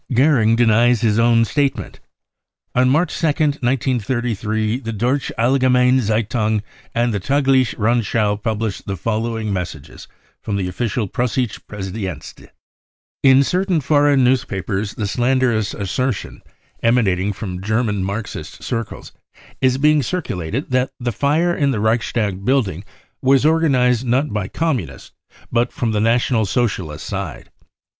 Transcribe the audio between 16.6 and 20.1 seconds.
emanating from German Marxist circles, is being